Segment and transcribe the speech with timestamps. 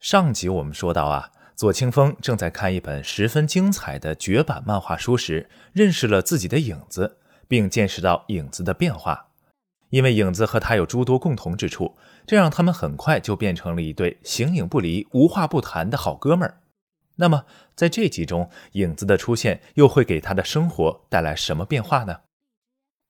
[0.00, 9.28] 上集我们说到啊，左清风正在看一本十分精彩的绝版漫画书时，认识了自己的影子，并见识到影子的变化。
[9.90, 16.60] 因为影子和他有诸多共同之处，这让他们很快就变成了一对形影不离、无话不谈的好哥们儿。
[17.16, 17.44] 那么，
[17.76, 22.20] 在这集中，影子的出现又会给他的生活带来什么变化呢？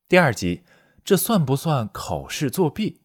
[0.08, 0.64] 第二集，
[1.04, 2.99] 这算不算考试作弊？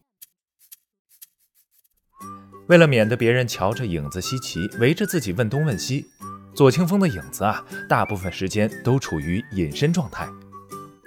[2.68, 6.06] 为了免得别人瞧着影子稀奇，围着自己问东问西，
[6.54, 10.28] 左清风的影子啊，大部分时间都处于隐身状态。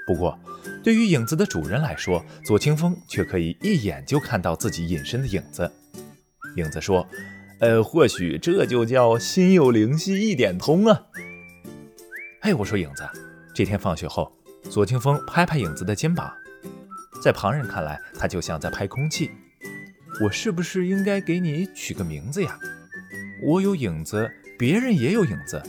[0.07, 0.39] 不过，
[0.81, 5.69] 对于影子的主人来说，左清风却可以一眼就看到自己隐身的影子。
[6.55, 7.05] 影子说
[7.59, 11.03] ：“呃，或许这就叫心有灵犀一点通啊。”
[12.41, 13.03] 哎，我说影子，
[13.53, 14.31] 这天放学后，
[14.69, 16.31] 左清风拍拍影子的肩膀，
[17.21, 19.29] 在旁人看来，他就像在拍空气。
[20.21, 22.57] 我是不是应该给你取个名字呀？
[23.41, 25.63] 我有影子，别人也有影子。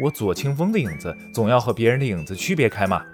[0.00, 3.04] 我左清风的影子总要和别人的影子区别开嘛。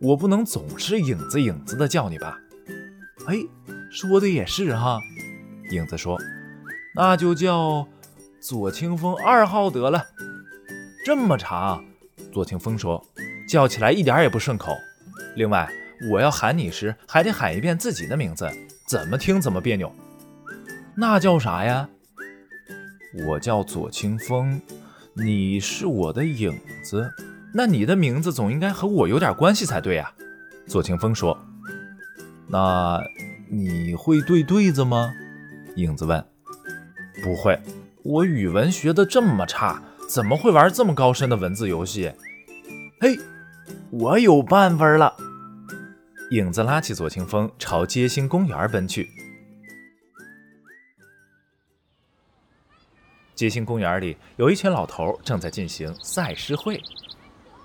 [0.00, 2.38] 我不能总是影子影子的叫你吧？
[3.26, 3.36] 哎，
[3.90, 4.98] 说的也是哈。
[5.70, 6.18] 影子说
[6.96, 7.86] ：“那就叫
[8.40, 10.06] 左清风二号得了。”
[11.04, 11.84] 这么长，
[12.32, 13.06] 左清风说，
[13.46, 14.74] 叫起来一点也不顺口。
[15.36, 15.68] 另外，
[16.10, 18.50] 我要喊你时还得喊一遍自己的名字，
[18.88, 19.94] 怎么听怎么别扭。
[20.96, 21.88] 那叫啥呀？
[23.26, 24.60] 我叫左清风，
[25.14, 27.10] 你是我的影子，
[27.52, 30.12] 那你的名字总应该和我有点关系才对呀。
[30.66, 31.36] 左清风说
[32.48, 33.02] ：“那
[33.50, 35.12] 你会对对子吗？”
[35.76, 36.24] 影子问。
[37.22, 37.60] “不会，
[38.02, 42.12] 我语文学的这么差，怎么会玩这么高深的文字游戏？”
[43.00, 43.18] 嘿，
[43.90, 45.14] 我有办法了。
[46.30, 49.10] 影子拉起左清风，朝街心公园奔去。
[53.34, 56.80] 街心公园里有一群老头正在进行赛诗会，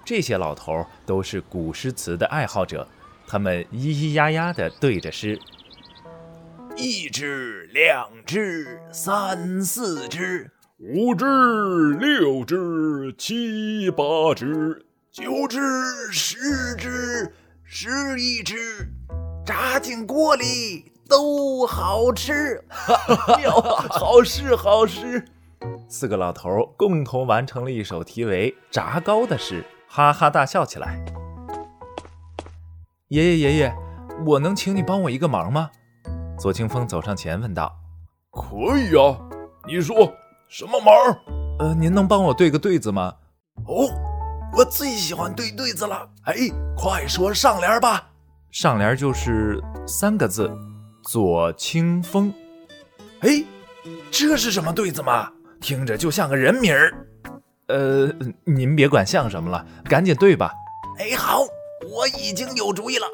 [0.04, 2.88] 这些老头都是古诗词的爱好者，
[3.28, 5.40] 他们咿咿呀呀地对着诗：
[6.76, 10.50] 一只、两只、三四只、
[10.80, 11.26] 五只、
[12.00, 15.60] 六只、七八只、九只、
[16.12, 17.32] 十只、
[17.64, 18.90] 十一只，
[19.46, 22.64] 炸进锅里都好吃。
[22.68, 25.24] 哈哈，好诗，好诗。
[25.92, 31.04] 四个老头共同完成了一首题为《炸糕》的诗，哈哈大笑起来。
[33.08, 33.76] 爷爷爷爷，
[34.24, 35.72] 我能请你帮我一个忙吗？
[36.38, 37.76] 左清风走上前问道。
[38.30, 39.18] 可以啊，
[39.68, 40.14] 你说
[40.48, 40.94] 什么忙？
[41.58, 43.16] 呃，您能帮我对个对子吗？
[43.66, 43.90] 哦，
[44.56, 46.08] 我最喜欢对对子了。
[46.26, 46.36] 哎，
[46.78, 48.12] 快说上联吧。
[48.52, 50.56] 上联就是三个字：
[51.02, 52.32] 左清风。
[53.22, 53.44] 哎，
[54.12, 55.32] 这是什么对子吗？
[55.62, 56.94] 听着就像个人名儿，
[57.68, 58.10] 呃，
[58.46, 60.54] 您别管像什么了，赶紧对吧。
[60.98, 61.42] 哎，好，
[61.90, 63.06] 我已经有主意了，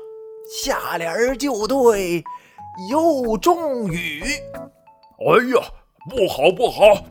[0.50, 2.24] 下联就对，
[2.90, 4.24] 又中雨。
[4.24, 5.66] 哎呀，
[6.10, 7.04] 不好不好，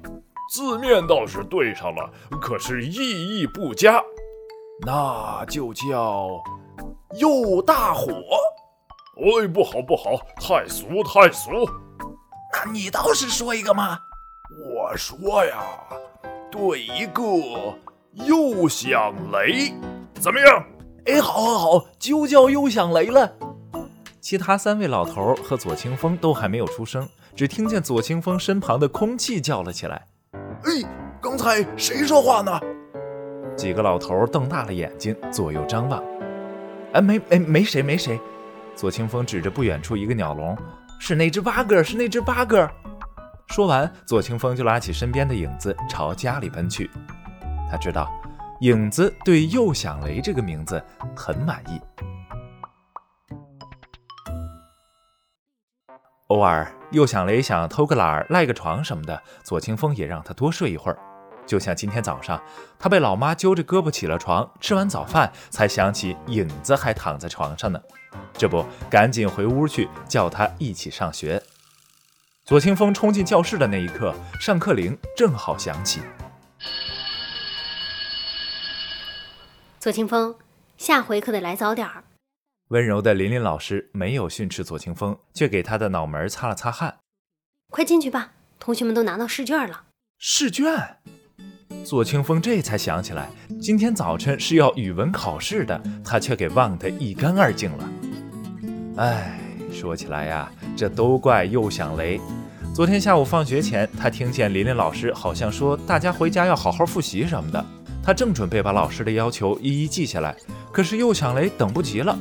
[0.53, 4.03] 字面倒是对上了，可是意义不佳，
[4.87, 6.29] 那就叫
[7.19, 8.13] 又大火。
[9.17, 11.51] 哎，不好不好，太俗太俗。
[12.53, 13.99] 那你倒是说一个嘛。
[14.57, 15.65] 我说呀，
[16.51, 17.23] 对一个
[18.13, 19.73] 又响雷，
[20.15, 20.65] 怎么样？
[21.07, 23.33] 哎，好，好，好，就叫又响雷了。
[24.21, 30.07] 其他三位老头和左清风都还没有出声，只听见左清风身旁的空气叫了起来
[30.65, 30.89] ：“哎，
[31.21, 32.59] 刚才谁说话呢？”
[33.57, 36.03] 几个老头瞪大了眼睛，左右张望。
[36.93, 38.19] 哎，没，没，没谁，没谁。
[38.77, 40.57] 左清风指着不远处一个鸟笼
[40.99, 42.69] ：“是那只八哥，是那只八哥。”
[43.49, 46.91] 说完，左清风就拉起身边的影子朝家里奔去。
[47.71, 48.11] 他知道，
[48.61, 50.83] 影子对“又响雷”这个名字
[51.17, 51.81] 很满意。
[56.29, 60.99] 偶尔，又响雷想偷个懒儿、赖个床什么的，左清风也让他多睡一会儿。
[61.47, 62.43] 就像今天早上，
[62.79, 67.79] 他被老妈揪着胳膊起了床，吃完早饭才想起影子还躺在床上呢。
[68.33, 71.41] 这不，赶紧回屋去叫他一起上学。
[72.45, 76.03] 左清风冲进教室的那一刻，上课铃正好响起。
[79.81, 80.35] 左清风，
[80.77, 82.05] 下回可得来早点儿。
[82.69, 86.99] 温柔的琳琳老师没有训斥左清风，却给他的脑门擦了擦汗。
[87.71, 89.85] 快进去吧，同学们都拿到试卷了。
[90.19, 90.99] 试卷？
[91.83, 97.89] 左清风这才想起来，今天早晨是要语文考试的，他却给忘得一干二净了。
[98.99, 99.41] 哎。
[99.75, 102.21] 说起来呀，这都怪又响雷。
[102.73, 107.65] 昨天下午放学前，他听见琳琳老师好像说大家回家要好好复习什么的。
[108.03, 110.35] 他正准备把老师的要求一一记下来，
[110.71, 112.17] 可是又响雷等不及了。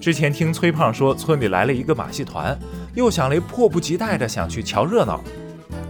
[0.00, 2.56] 之前听崔胖说村里来了一个马戏团，
[2.94, 5.20] 又响雷迫不及待的想去瞧热闹。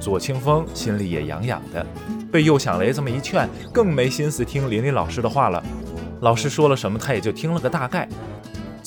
[0.00, 1.85] 左清风心里也痒痒的，
[2.31, 5.62] 被又响雷这么一劝，更没心思听琳琳老师的话了。
[6.20, 8.09] 老师说了什么，他也就听了个大概。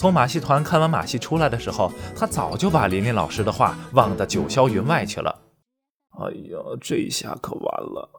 [0.01, 5.30] 从马戏团看完马戏出来的时候，他早就把琳琳老师的话忘得九霄云外去了。
[6.18, 8.09] 哎呀，这下可完了。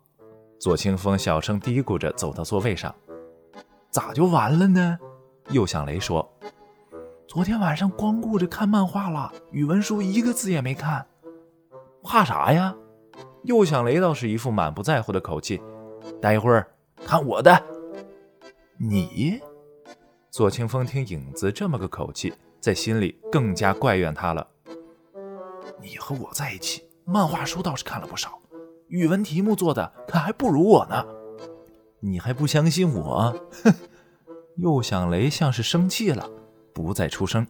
[0.61, 2.94] 左清风小声嘀咕着走到座位上，
[3.90, 4.96] 咋就完了呢？
[5.50, 6.32] 右响雷说
[7.26, 11.05] ：“昨天晚上光顾着看漫画了，语文书一个字也没看。
[12.05, 12.73] 怕啥呀？”
[13.43, 15.61] 右响雷倒是一副满不在乎的口气
[16.23, 16.64] ：“待会儿
[17.05, 17.61] 看我的。”
[18.78, 19.40] 你？
[20.32, 24.49] 左清风听影子这么个口气，在心里更加怪怨他了。
[25.82, 28.40] 你和我在一起，漫画书倒是看了不少。
[28.88, 31.05] 语文题目做的可还不如我呢，
[32.00, 33.31] 你还不相信我？
[33.62, 33.75] 哼！
[34.56, 36.26] 又响雷像是生气了，
[36.73, 37.46] 不再出声。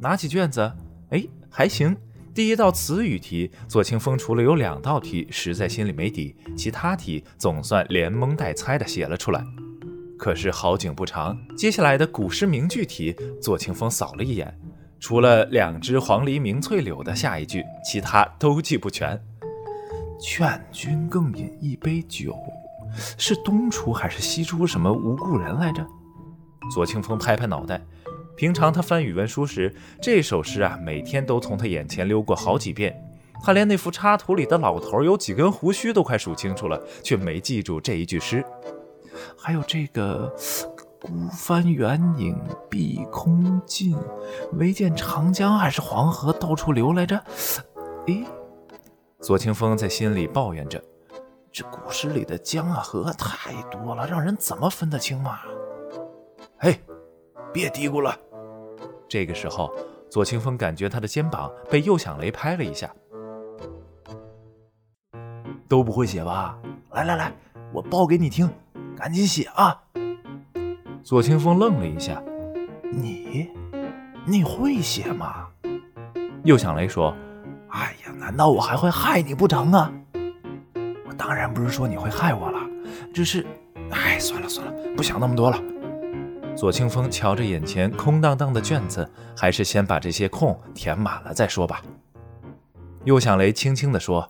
[0.00, 0.70] 拿起卷子，
[1.08, 1.96] 哎，还行。
[2.34, 9.42] 第一道词语题，左清风除了有两道题实在心里没底，其他题总算连蒙带猜的写了出来。
[10.18, 14.52] 可是好景不长，接下来的古诗名句题，左清风扫了一眼，
[14.98, 19.18] 除了“两只黄鹂鸣翠柳”的下一句，其他都记不全。
[20.20, 22.36] 劝君更饮一杯酒，
[23.16, 25.86] 是东出还是西出什么无故人来着？
[26.74, 27.80] 左清风拍拍脑袋，
[28.36, 29.72] 平常他翻语文书时，
[30.02, 33.00] 这首诗啊，每天都从他眼前溜过好几遍。
[33.40, 38.44] 他连那幅插图里的老头有几根胡须都快数清楚了，却没记住这一句诗。
[39.36, 40.32] 还有这个
[41.00, 42.36] “孤帆远影
[42.68, 43.96] 碧空尽，
[44.52, 47.22] 唯见长江还是黄河到处流”来着？
[48.06, 48.24] 诶。
[49.20, 50.82] 左清风在心里抱怨着
[51.50, 55.40] ：“这古诗里的江啊河太多了，让人怎么分得清嘛？”
[56.58, 56.80] 嘿，
[57.52, 58.16] 别嘀咕了。
[59.08, 59.74] 这个时候，
[60.08, 62.88] 左清风感觉他的肩膀被右响雷拍了一下。
[65.68, 66.58] 都不会写吧？
[66.92, 67.32] 来来来，
[67.72, 68.48] 我报给你听，
[68.98, 69.80] 赶紧写啊！
[71.04, 72.20] 左清风愣了一下
[72.90, 73.48] ：“你，
[74.26, 75.46] 你会写吗？”
[76.42, 77.16] 右响雷说。
[77.68, 79.92] 哎呀，难道我还会害你不成啊？
[81.06, 82.58] 我当然不是说你会害我了，
[83.14, 83.46] 只是……
[83.92, 85.62] 哎，算了算了，不想那么多了。
[86.56, 91.80] 左清风瞧着眼前空荡荡的卷子，还是先把这些空填满了再说吧。
[93.04, 94.28] 右响雷轻轻地说：“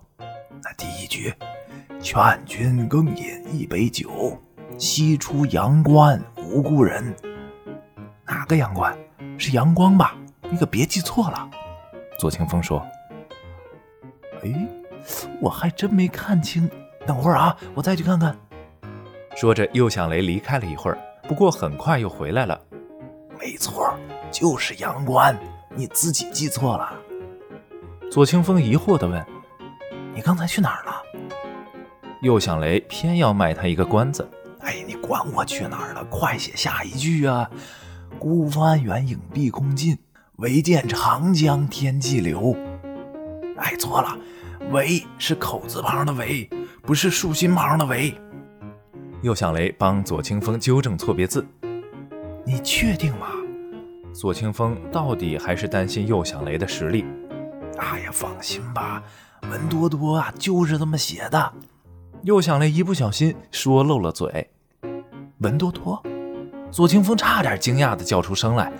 [0.62, 1.32] 那第一句，
[2.00, 4.38] 劝君更饮一杯酒，
[4.79, 7.15] 西出阳关无故人。
[8.25, 8.97] 哪个阳关？
[9.37, 10.17] 是阳光吧？
[10.49, 11.51] 你可别记错了。”
[12.19, 12.81] 左清风说。
[14.45, 14.69] 哎，
[15.41, 16.71] 我还真没看清，
[17.05, 18.37] 等会儿啊，我再去看看。
[19.35, 22.61] 说着，又响雷离开了一会儿，不过很快又回来了。
[23.41, 23.93] 没错，
[24.31, 25.37] 就是阳关，
[25.75, 26.93] 你自己记错了。
[28.13, 29.25] 左清风疑惑地问
[30.15, 31.03] ：“你刚才去哪儿了？”
[32.23, 34.29] 又响雷偏要卖他一个关子。
[34.61, 36.05] 哎，你管我去哪儿了？
[36.11, 37.49] 快写下一句啊！
[38.19, 39.97] 孤帆远影碧空尽，
[40.37, 42.57] 唯见长江天际流。
[43.57, 44.17] 哎，错了，
[44.73, 46.49] 唯是口字旁的唯，
[46.83, 48.12] 不是竖心旁的唯。
[49.23, 51.47] 右响雷帮左清风纠正错别字，
[52.45, 53.29] 你确定吗？
[54.12, 57.05] 左清风到底还是担心右响雷的实力。
[57.79, 59.03] 哎呀，放心吧，
[59.50, 61.53] 文多多啊就是这么写的。
[62.23, 64.51] 又想了一不小心说漏了嘴，
[65.39, 66.03] 文多多。
[66.71, 68.73] 左清风差点惊讶的叫出声来，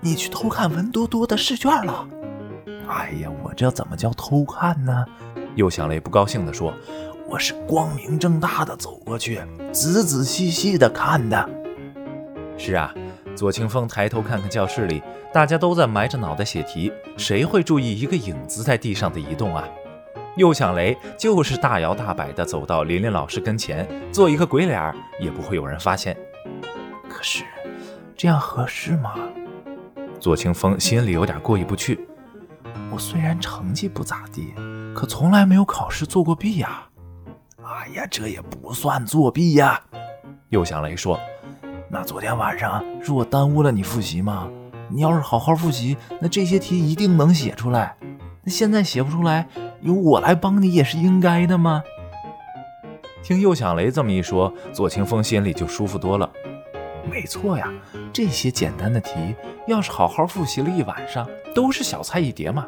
[0.00, 2.08] 你去偷看文多多的试卷了？
[2.88, 5.04] 哎呀，我这怎么叫偷看呢？
[5.54, 6.72] 又响雷不高兴的说
[7.28, 9.40] ：“我是光明正大的走过去，
[9.72, 11.48] 仔仔细细的看的。”
[12.58, 12.92] 是啊，
[13.36, 19.68] 左清风抬头看看教室里，大家都在埋着脑袋写题，谁会注意一个影子在地上的移动啊？
[20.36, 26.14] 又想雷就是大摇大摆地走到琳琳老师跟前，做一个鬼脸儿也不会有人发现。
[27.08, 27.42] 可是，
[28.14, 29.14] 这样合适吗？
[30.20, 32.06] 左清风心里有点过意不去。
[32.90, 34.52] 我虽然成绩不咋地，
[34.94, 36.86] 可从来没有考试作过弊呀！
[37.62, 39.80] 哎呀，这也不算作弊呀。
[40.50, 41.18] 又想雷说
[41.90, 44.48] ：“那昨天晚上是我耽误了你复习吗？
[44.90, 47.96] 你要是好好复习，那这些题一定能写出来。
[48.46, 49.48] 那现在写不出来，
[49.80, 51.82] 由我来帮你也是应该的吗？”
[53.24, 56.30] 听右响雷这么一说，左清风心里就舒服多了。
[57.10, 57.68] 没错呀，
[58.12, 59.34] 这些简单的题，
[59.66, 62.64] 要是好好复习了一晚上，都是小菜一碟嘛。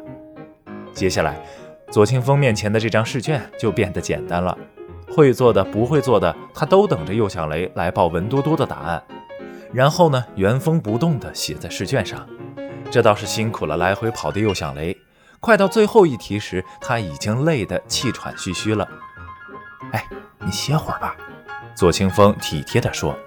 [0.93, 1.41] 接下来，
[1.89, 4.57] 左清风面前的这张试卷就变得简单了，
[5.09, 9.01] 会做的、不会做的，他都等着右响雷来报文多多的答案，
[9.71, 12.27] 然后呢，原封不动地写在试卷上。
[12.91, 14.97] 这倒是辛苦了来回跑的右响雷，
[15.39, 18.87] 快到最后一题时，他已经累得气喘吁吁了。
[19.93, 20.05] 哎，
[20.39, 21.15] 你歇会儿吧。
[21.73, 23.17] 左清风体贴地说：“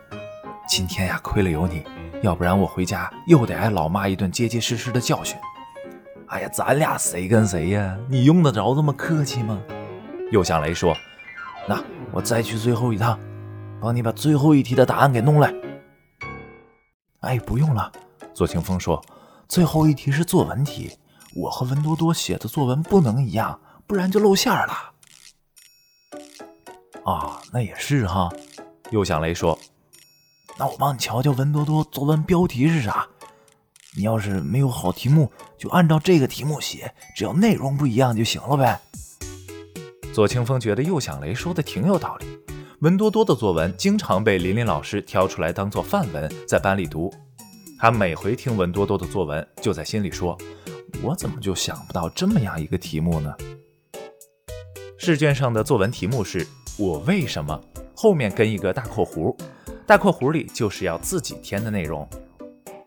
[0.69, 1.85] 今天呀，亏了有你，
[2.23, 5.38] 要不然我回家又得挨老妈一顿结结实实的教训。”
[6.28, 7.97] 哎呀，咱俩谁跟谁呀？
[8.09, 9.59] 你用得着这么客气吗？
[10.31, 10.95] 右向雷说
[11.66, 13.19] ：“那我再去最后一趟，
[13.81, 15.52] 帮你把最后一题的答案给弄来。”
[17.21, 17.90] 哎，不用了。
[18.35, 19.02] 左清风说。
[19.49, 20.90] 最后一题是作文题，
[21.35, 24.93] 我和文多多写的作文不能一样，不然就露馅了。
[27.05, 28.31] 啊，那也是哈。
[28.91, 29.59] 右响雷说
[30.59, 33.07] ：“那我帮你瞧瞧文多多作文标题是啥？
[33.97, 38.81] 你要是没有好题目，就按照这个题目写，只要内容不一样就行了呗。”
[40.12, 42.27] 左清风觉得右响雷说的挺有道理。
[42.81, 47.12] 文多多的作文经常被琳琳老师挑出来当做范文，在班里读。
[47.79, 50.37] 他每回听文多多的作文，就在心里说
[51.03, 53.35] ：“我怎么就想不到这么样一个题目呢？”
[54.99, 56.47] 试卷上的作文题目是
[56.79, 57.61] “我为什么”，
[57.97, 59.37] 后面跟一个大括弧，
[59.87, 62.09] 大括弧里就是要自己填的内容。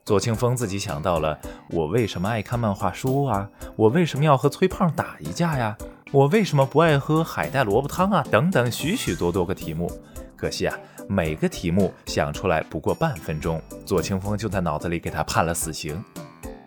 [0.05, 1.39] 左清风自己想到了
[1.71, 3.49] ：“我为什么爱看漫画书啊？
[3.75, 5.77] 我为什么要和崔胖打一架呀？
[6.11, 8.23] 我为什么不爱喝海带萝卜汤啊？
[8.29, 9.91] 等等，许许多多个题目。
[10.35, 16.03] 可惜啊。”每个题目想出来不过半分钟，左清风就在脑子里给他判了死刑。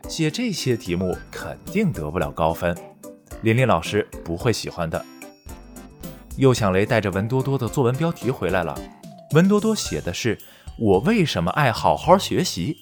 [0.09, 2.75] 写这些题目肯定得不了高分，
[3.43, 5.05] 琳琳老师不会喜欢的。
[6.39, 8.75] 右响雷带着文多多的作文标题回来了，
[9.33, 10.39] 文多多写的是
[10.81, 12.79] “我为什么爱好好学习”。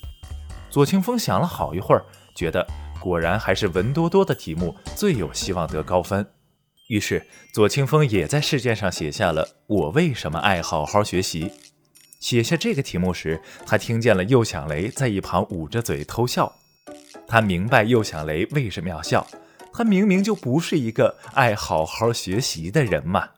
[0.71, 2.05] 左清风想了好一会儿，
[2.37, 2.65] 觉得
[3.01, 6.25] 果然还是文多多的题目最有希望得高分。
[6.89, 11.51] 于是，左清风也在试卷上写下了“我为什么爱好好学习”。
[12.21, 16.55] 写下这个题目时，他听见了右响雷在一旁捂着嘴偷笑。
[17.29, 19.27] 他明白又响雷为什么要笑，
[19.73, 23.29] 他明明就不是一个爱好好学习的人嘛。